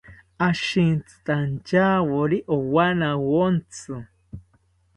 Ashintzitantyawori 0.47 2.37
owanawontzi 2.55 3.95